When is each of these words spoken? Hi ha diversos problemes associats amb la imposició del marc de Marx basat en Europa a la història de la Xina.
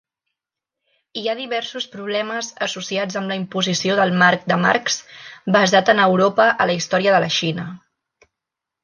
Hi 1.19 1.25
ha 1.27 1.33
diversos 1.41 1.83
problemes 1.95 2.47
associats 2.67 3.19
amb 3.21 3.31
la 3.33 3.37
imposició 3.41 3.97
del 3.99 4.13
marc 4.23 4.47
de 4.53 4.57
Marx 4.63 4.97
basat 5.57 5.93
en 5.95 6.03
Europa 6.07 6.49
a 6.67 6.69
la 6.71 6.79
història 6.79 7.15
de 7.19 7.21
la 7.27 7.31
Xina. 7.37 7.67